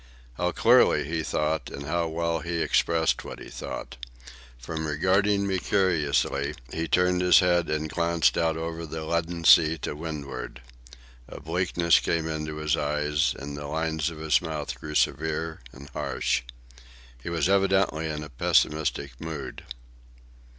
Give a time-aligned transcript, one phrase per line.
[0.33, 3.97] How clearly he thought, and how well he expressed what he thought!
[4.57, 9.77] From regarding me curiously, he turned his head and glanced out over the leaden sea
[9.83, 10.63] to windward.
[11.27, 15.87] A bleakness came into his eyes, and the lines of his mouth grew severe and
[15.89, 16.41] harsh.
[17.21, 19.63] He was evidently in a pessimistic mood.